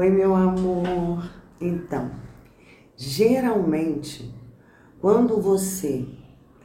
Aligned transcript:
Oi, 0.00 0.08
meu 0.08 0.34
amor. 0.34 1.30
Então, 1.60 2.10
geralmente, 2.96 4.34
quando 4.98 5.38
você 5.38 6.08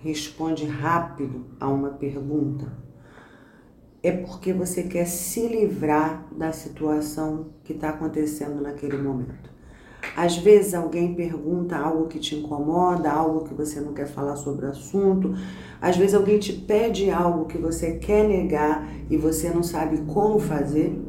responde 0.02 0.66
rápido 0.66 1.44
a 1.60 1.68
uma 1.68 1.90
pergunta, 1.90 2.72
é 4.02 4.14
porque 4.14 4.54
você 4.54 4.84
quer 4.84 5.06
se 5.06 5.50
livrar 5.50 6.26
da 6.32 6.54
situação 6.54 7.48
que 7.66 7.74
está 7.74 7.90
acontecendo 7.90 8.62
naquele 8.62 8.98
momento. 8.98 9.50
Às 10.16 10.38
vezes 10.38 10.74
alguém 10.74 11.14
pergunta 11.14 11.76
algo 11.76 12.08
que 12.08 12.20
te 12.20 12.36
incomoda, 12.36 13.12
algo 13.12 13.44
que 13.44 13.54
você 13.54 13.82
não 13.82 13.92
quer 13.92 14.08
falar 14.08 14.38
sobre 14.38 14.66
o 14.66 14.70
assunto. 14.70 15.36
Às 15.82 15.98
vezes 15.98 16.16
alguém 16.16 16.40
te 16.40 16.54
pede 16.54 17.12
algo 17.12 17.48
que 17.48 17.58
você 17.58 17.98
quer 17.98 18.26
negar 18.26 18.90
e 19.10 19.18
você 19.18 19.50
não 19.50 19.62
sabe 19.62 20.04
como 20.14 20.40
fazer. 20.40 21.05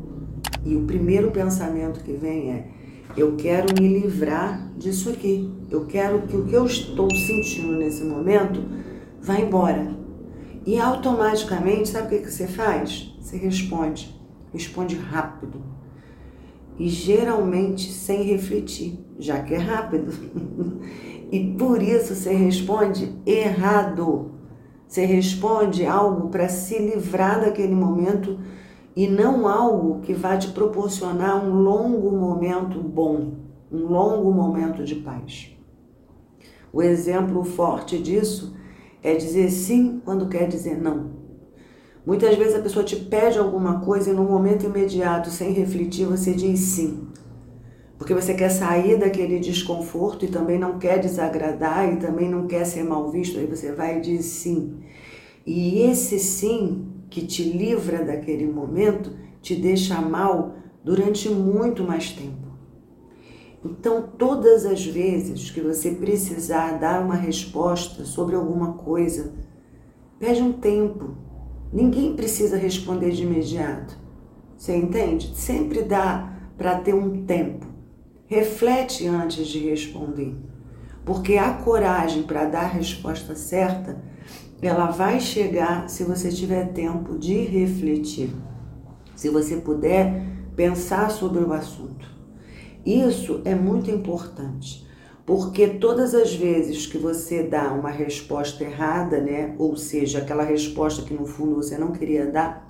E 0.66 0.74
o 0.74 0.82
primeiro 0.82 1.30
pensamento 1.30 2.02
que 2.02 2.12
vem 2.12 2.50
é: 2.50 2.66
eu 3.16 3.36
quero 3.36 3.72
me 3.80 3.88
livrar 4.00 4.70
disso 4.76 5.10
aqui. 5.10 5.50
Eu 5.70 5.86
quero 5.86 6.22
que 6.22 6.36
o 6.36 6.44
que 6.44 6.54
eu 6.54 6.66
estou 6.66 7.08
sentindo 7.14 7.78
nesse 7.78 8.04
momento 8.04 8.62
vá 9.22 9.38
embora. 9.38 9.96
E 10.66 10.78
automaticamente, 10.78 11.88
sabe 11.88 12.16
o 12.16 12.20
que, 12.20 12.30
você 12.30 12.48
faz? 12.48 13.14
Você 13.20 13.36
responde. 13.36 14.14
Responde 14.52 14.96
rápido 14.96 15.76
e 16.78 16.88
geralmente 16.88 17.90
sem 17.90 18.22
refletir, 18.22 18.98
já 19.18 19.40
que 19.42 19.54
é 19.54 19.58
rápido. 19.58 20.12
e 21.32 21.54
por 21.58 21.82
isso 21.82 22.14
você 22.14 22.32
responde 22.32 23.14
errado. 23.24 24.32
Você 24.86 25.04
responde 25.04 25.84
algo 25.84 26.28
para 26.28 26.48
se 26.48 26.78
livrar 26.78 27.40
daquele 27.40 27.74
momento 27.74 28.38
e 28.96 29.06
não 29.06 29.46
algo 29.46 30.00
que 30.00 30.14
vai 30.14 30.38
te 30.38 30.48
proporcionar 30.48 31.44
um 31.44 31.52
longo 31.60 32.10
momento 32.10 32.80
bom, 32.80 33.34
um 33.70 33.84
longo 33.84 34.32
momento 34.32 34.82
de 34.82 34.94
paz. 34.94 35.54
O 36.72 36.80
exemplo 36.80 37.44
forte 37.44 37.98
disso 37.98 38.56
é 39.02 39.14
dizer 39.14 39.50
sim 39.50 40.00
quando 40.02 40.30
quer 40.30 40.48
dizer 40.48 40.80
não. 40.80 41.14
Muitas 42.06 42.36
vezes 42.36 42.54
a 42.54 42.62
pessoa 42.62 42.84
te 42.84 42.96
pede 42.96 43.38
alguma 43.38 43.80
coisa 43.80 44.10
e 44.10 44.14
no 44.14 44.24
momento 44.24 44.64
imediato, 44.64 45.28
sem 45.28 45.52
refletir, 45.52 46.06
você 46.06 46.32
diz 46.32 46.60
sim. 46.60 47.08
Porque 47.98 48.14
você 48.14 48.32
quer 48.32 48.48
sair 48.48 48.98
daquele 48.98 49.40
desconforto 49.40 50.24
e 50.24 50.28
também 50.28 50.58
não 50.58 50.78
quer 50.78 51.00
desagradar 51.00 51.92
e 51.92 51.96
também 51.96 52.30
não 52.30 52.46
quer 52.46 52.64
ser 52.64 52.84
mal 52.84 53.10
visto, 53.10 53.38
aí 53.38 53.46
você 53.46 53.72
vai 53.72 53.98
e 53.98 54.00
diz 54.00 54.24
sim. 54.24 54.78
E 55.44 55.80
esse 55.82 56.18
sim 56.18 56.95
que 57.16 57.26
te 57.26 57.42
livra 57.42 58.04
daquele 58.04 58.46
momento 58.46 59.10
te 59.40 59.56
deixa 59.56 59.98
mal 60.02 60.56
durante 60.84 61.30
muito 61.30 61.82
mais 61.82 62.12
tempo. 62.12 62.46
Então, 63.64 64.06
todas 64.18 64.66
as 64.66 64.84
vezes 64.84 65.50
que 65.50 65.62
você 65.62 65.92
precisar 65.92 66.78
dar 66.78 67.02
uma 67.02 67.14
resposta 67.14 68.04
sobre 68.04 68.36
alguma 68.36 68.74
coisa, 68.74 69.32
pede 70.18 70.42
um 70.42 70.52
tempo 70.52 71.16
Ninguém 71.72 72.14
precisa 72.14 72.58
responder 72.58 73.12
de 73.12 73.22
imediato. 73.22 73.98
Você 74.56 74.76
entende? 74.76 75.34
Sempre 75.34 75.82
dá 75.82 76.38
para 76.56 76.80
ter 76.80 76.94
um 76.94 77.24
tempo. 77.24 77.66
Reflete 78.26 79.06
antes 79.06 79.46
de 79.48 79.58
responder. 79.58 80.36
Porque 81.06 81.36
a 81.36 81.52
coragem 81.52 82.24
para 82.24 82.46
dar 82.46 82.64
a 82.64 82.66
resposta 82.68 83.36
certa, 83.36 83.96
ela 84.60 84.90
vai 84.90 85.20
chegar 85.20 85.88
se 85.88 86.02
você 86.02 86.30
tiver 86.30 86.72
tempo 86.72 87.16
de 87.16 87.44
refletir. 87.44 88.34
Se 89.14 89.28
você 89.28 89.56
puder 89.56 90.26
pensar 90.56 91.10
sobre 91.12 91.44
o 91.44 91.52
assunto. 91.52 92.10
Isso 92.84 93.40
é 93.44 93.54
muito 93.54 93.88
importante. 93.88 94.84
Porque 95.24 95.68
todas 95.68 96.12
as 96.12 96.34
vezes 96.34 96.86
que 96.86 96.98
você 96.98 97.44
dá 97.44 97.72
uma 97.72 97.90
resposta 97.90 98.64
errada, 98.64 99.20
né, 99.20 99.54
ou 99.58 99.76
seja, 99.76 100.18
aquela 100.18 100.42
resposta 100.42 101.02
que 101.02 101.14
no 101.14 101.24
fundo 101.26 101.54
você 101.54 101.78
não 101.78 101.92
queria 101.92 102.26
dar, 102.26 102.66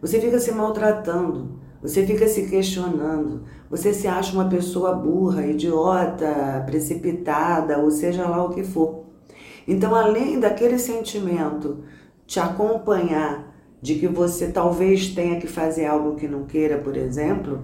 você 0.00 0.20
fica 0.20 0.40
se 0.40 0.50
maltratando, 0.50 1.60
você 1.82 2.06
fica 2.06 2.28
se 2.28 2.46
questionando, 2.46 3.42
você 3.70 3.94
se 3.94 4.06
acha 4.06 4.32
uma 4.34 4.48
pessoa 4.48 4.92
burra, 4.92 5.46
idiota, 5.46 6.62
precipitada, 6.66 7.78
ou 7.78 7.90
seja 7.90 8.28
lá 8.28 8.44
o 8.44 8.50
que 8.50 8.62
for. 8.62 9.04
Então, 9.66 9.94
além 9.94 10.38
daquele 10.38 10.78
sentimento 10.78 11.78
te 12.26 12.38
acompanhar 12.38 13.54
de 13.80 13.94
que 13.94 14.06
você 14.06 14.48
talvez 14.48 15.14
tenha 15.14 15.40
que 15.40 15.46
fazer 15.46 15.86
algo 15.86 16.16
que 16.16 16.28
não 16.28 16.44
queira, 16.44 16.78
por 16.78 16.96
exemplo, 16.96 17.62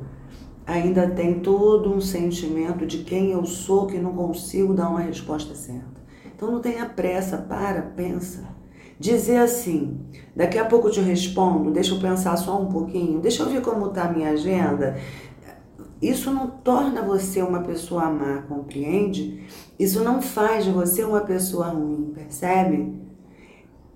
ainda 0.67 1.09
tem 1.09 1.41
todo 1.41 1.93
um 1.93 2.01
sentimento 2.01 2.87
de 2.87 2.99
quem 2.99 3.33
eu 3.33 3.45
sou 3.45 3.87
que 3.87 3.99
não 3.99 4.15
consigo 4.15 4.73
dar 4.73 4.89
uma 4.89 5.01
resposta 5.01 5.55
certa. 5.55 6.01
Então 6.35 6.51
não 6.51 6.61
tenha 6.61 6.87
pressa, 6.87 7.37
para, 7.37 7.83
pensa. 7.83 8.45
Dizer 8.99 9.39
assim, 9.39 9.99
daqui 10.35 10.59
a 10.59 10.65
pouco 10.65 10.89
eu 10.89 10.93
te 10.93 11.01
respondo, 11.01 11.71
deixa 11.71 11.95
eu 11.95 12.01
pensar 12.01 12.37
só 12.37 12.61
um 12.61 12.67
pouquinho, 12.67 13.21
deixa 13.21 13.43
eu 13.43 13.49
ver 13.49 13.61
como 13.61 13.87
está 13.87 14.05
a 14.05 14.13
minha 14.13 14.31
agenda. 14.31 14.97
Isso 16.01 16.31
não 16.31 16.49
torna 16.49 17.03
você 17.03 17.43
uma 17.43 17.61
pessoa 17.61 18.11
má, 18.11 18.43
compreende? 18.43 19.45
Isso 19.79 20.03
não 20.03 20.23
faz 20.23 20.65
de 20.65 20.71
você 20.71 21.05
uma 21.05 21.21
pessoa 21.21 21.69
ruim, 21.69 22.13
percebe? 22.15 23.07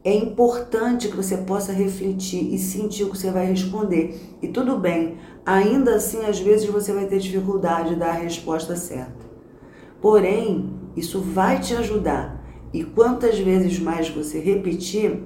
é 0.03 0.15
importante 0.15 1.09
que 1.09 1.17
você 1.17 1.37
possa 1.37 1.73
refletir 1.73 2.55
e 2.55 2.59
sentir 2.59 3.05
o 3.05 3.11
que 3.11 3.19
você 3.19 3.31
vai 3.31 3.47
responder. 3.47 4.19
E 4.41 4.49
tudo 4.49 4.79
bem, 4.79 5.19
ainda 5.45 5.97
assim, 5.97 6.25
às 6.25 6.41
vezes 6.41 6.69
você 6.69 6.93
vai 6.93 7.07
ter 7.07 7.19
dificuldade 7.19 7.91
de 7.91 7.97
dar 7.97 8.11
a 8.11 8.13
resposta 8.13 8.77
certa. 8.77 9.29
Porém, 10.01 10.73
isso 10.97 11.21
vai 11.21 11.61
te 11.61 11.75
ajudar. 11.75 12.40
E 12.73 12.85
quantas 12.85 13.39
vezes 13.39 13.79
mais 13.79 14.09
você 14.09 14.39
repetir, 14.39 15.23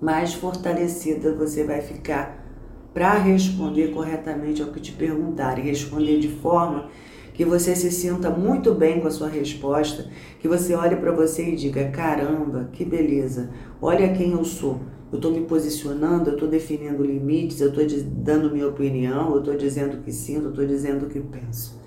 mais 0.00 0.34
fortalecida 0.34 1.34
você 1.34 1.64
vai 1.64 1.80
ficar 1.80 2.44
para 2.92 3.14
responder 3.14 3.92
corretamente 3.92 4.62
ao 4.62 4.68
que 4.68 4.80
te 4.80 4.92
perguntarem, 4.92 5.64
responder 5.64 6.18
de 6.18 6.28
forma 6.28 6.88
que 7.34 7.44
você 7.44 7.76
se 7.76 7.90
sinta 7.90 8.30
muito 8.30 8.74
bem 8.74 9.00
com 9.00 9.08
a 9.08 9.10
sua 9.10 9.28
resposta, 9.28 10.06
que 10.40 10.48
você 10.48 10.74
olhe 10.74 10.96
para 10.96 11.12
você 11.12 11.50
e 11.50 11.56
diga: 11.56 11.90
caramba, 11.90 12.70
que 12.72 12.84
beleza, 12.84 13.50
olha 13.80 14.12
quem 14.14 14.32
eu 14.32 14.44
sou. 14.44 14.80
Eu 15.12 15.16
estou 15.16 15.30
me 15.30 15.42
posicionando, 15.42 16.30
eu 16.30 16.34
estou 16.34 16.48
definindo 16.48 17.04
limites, 17.04 17.60
eu 17.60 17.68
estou 17.68 17.84
dando 18.06 18.50
minha 18.50 18.66
opinião, 18.66 19.32
eu 19.32 19.38
estou 19.38 19.54
dizendo 19.54 19.98
o 19.98 20.00
que 20.00 20.10
sinto, 20.10 20.46
eu 20.46 20.50
estou 20.50 20.66
dizendo 20.66 21.06
o 21.06 21.08
que 21.08 21.20
penso. 21.20 21.80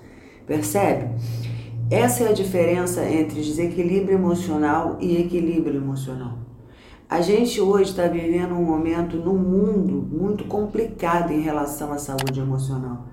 Percebe? 0.46 1.10
Essa 1.90 2.22
é 2.22 2.28
a 2.28 2.32
diferença 2.32 3.04
entre 3.04 3.42
desequilíbrio 3.42 4.14
emocional 4.14 4.96
e 5.00 5.20
equilíbrio 5.20 5.78
emocional. 5.78 6.38
A 7.08 7.20
gente 7.20 7.60
hoje 7.60 7.90
está 7.90 8.06
vivendo 8.06 8.54
um 8.54 8.62
momento 8.62 9.16
no 9.16 9.34
mundo 9.34 10.06
muito 10.08 10.44
complicado 10.44 11.32
em 11.32 11.40
relação 11.40 11.92
à 11.92 11.98
saúde 11.98 12.38
emocional. 12.38 13.08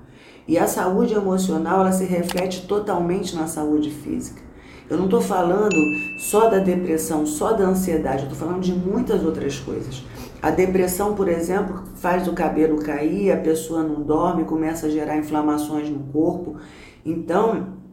E 0.47 0.59
a 0.59 0.67
saúde 0.67 1.15
emocional, 1.15 1.79
ela 1.79 1.91
se 1.91 2.05
reflete 2.05 2.67
totalmente 2.67 3.35
na 3.35 3.47
saúde 3.47 3.89
física. 3.89 4.43
Eu 4.87 4.95
não 4.95 5.05
estou 5.05 5.21
falando 5.21 5.75
só 6.19 6.47
da 6.47 6.59
depressão, 6.59 7.25
só 7.25 7.53
da 7.53 7.65
ansiedade, 7.65 8.25
eu 8.25 8.29
estou 8.29 8.47
falando 8.47 8.61
de 8.61 8.73
muitas 8.73 9.25
outras 9.25 9.57
coisas. 9.57 10.03
A 10.39 10.51
depressão, 10.51 11.15
por 11.15 11.27
exemplo, 11.27 11.81
faz 11.95 12.27
o 12.27 12.33
cabelo 12.33 12.77
cair, 12.77 13.31
a 13.31 13.37
pessoa 13.37 13.81
não 13.81 14.03
dorme, 14.03 14.45
começa 14.45 14.85
a 14.85 14.89
gerar 14.89 15.17
inflamações 15.17 15.89
no 15.89 15.99
corpo. 16.13 16.57
Então, 17.03 17.86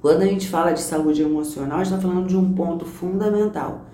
quando 0.00 0.22
a 0.22 0.26
gente 0.26 0.48
fala 0.48 0.72
de 0.72 0.80
saúde 0.80 1.22
emocional, 1.22 1.80
a 1.80 1.84
gente 1.84 1.94
está 1.94 2.08
falando 2.08 2.26
de 2.26 2.36
um 2.36 2.52
ponto 2.52 2.84
fundamental. 2.84 3.86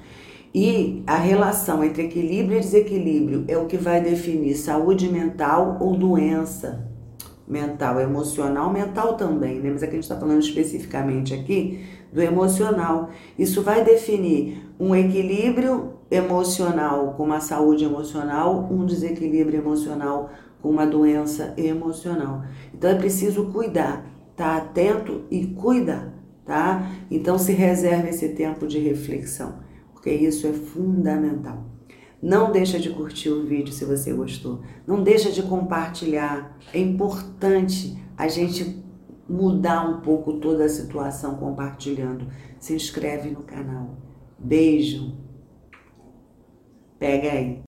E 0.55 1.03
a 1.07 1.17
relação 1.17 1.83
entre 1.83 2.05
equilíbrio 2.05 2.59
e 2.59 2.61
desequilíbrio 2.61 3.45
é 3.49 3.57
o 3.57 3.67
que 3.67 3.79
vai 3.79 4.03
definir 4.03 4.55
saúde 4.55 5.09
mental 5.09 5.79
ou 5.81 5.97
doença 5.97 6.91
mental, 7.47 8.01
emocional, 8.01 8.71
mental 8.73 9.15
também, 9.15 9.61
né? 9.61 9.71
Mas 9.71 9.83
aqui 9.83 9.93
a 9.93 9.95
gente 9.95 10.05
está 10.05 10.19
falando 10.19 10.41
especificamente 10.41 11.35
aqui 11.35 11.85
do 12.13 12.21
emocional. 12.21 13.11
Isso 13.39 13.63
vai 13.63 13.83
definir 13.83 14.63
um 14.79 14.95
equilíbrio 14.95 15.95
emocional 16.11 17.15
com 17.17 17.25
uma 17.25 17.41
saúde 17.41 17.85
emocional, 17.85 18.69
um 18.71 18.85
desequilíbrio 18.85 19.61
emocional 19.61 20.31
com 20.61 20.71
uma 20.71 20.87
doença 20.87 21.55
emocional. 21.57 22.43
Então 22.73 22.91
é 22.91 22.95
preciso 22.95 23.47
cuidar, 23.47 24.05
tá 24.43 24.57
atento 24.57 25.25
e 25.31 25.47
cuidar, 25.47 26.13
tá? 26.45 26.91
Então 27.11 27.39
se 27.39 27.53
reserve 27.53 28.09
esse 28.09 28.31
tempo 28.31 28.67
de 28.67 28.79
reflexão, 28.79 29.61
porque 29.93 30.11
isso 30.11 30.47
é 30.49 30.53
fundamental. 30.53 31.65
Não 32.21 32.53
deixa 32.53 32.79
de 32.79 32.91
curtir 32.91 33.31
o 33.31 33.45
vídeo 33.45 33.73
se 33.73 33.85
você 33.85 34.13
gostou. 34.13 34.61
Não 34.87 35.03
deixa 35.03 35.31
de 35.33 35.43
compartilhar. 35.43 36.57
É 36.73 36.79
importante 36.79 38.01
a 38.17 38.29
gente 38.29 38.81
mudar 39.29 39.89
um 39.89 40.01
pouco 40.01 40.35
toda 40.35 40.65
a 40.65 40.69
situação 40.69 41.35
compartilhando. 41.35 42.29
Se 42.61 42.75
inscreve 42.75 43.31
no 43.31 43.43
canal. 43.43 43.97
Beijo. 44.39 45.17
Pega 46.97 47.33
aí. 47.33 47.61